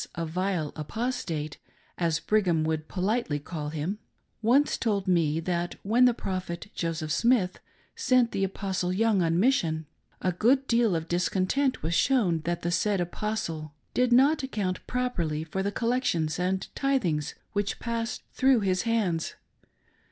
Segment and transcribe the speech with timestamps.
[0.15, 1.57] a" vjle apostate"
[2.05, 3.99] as Brigham would politely call him,—
[4.51, 7.59] once told me that when the Prophet Joseph Smith
[7.95, 9.85] sent the Apostle Young on Mission,
[10.19, 15.43] a good deal of discontent was shown that the said Apostle did not account properly
[15.43, 19.35] for the collections and tithings which passed through his hands.